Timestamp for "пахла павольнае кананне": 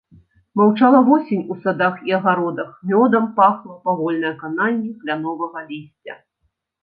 3.37-4.91